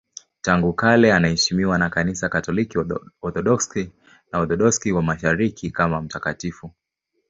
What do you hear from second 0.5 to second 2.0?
kale anaheshimiwa na